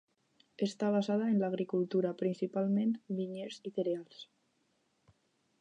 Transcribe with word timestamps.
Està 0.67 0.87
basada 0.95 1.27
en 1.33 1.35
l'agricultura, 1.41 2.15
principalment 2.23 2.97
vinyers 3.21 3.63
i 3.71 3.77
cereals. 3.77 4.29